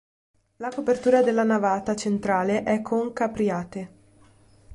La 0.57 0.69
copertura 0.71 1.21
della 1.21 1.43
navata 1.43 1.95
centrale 1.95 2.63
è 2.63 2.81
con 2.81 3.13
capriate. 3.13 3.91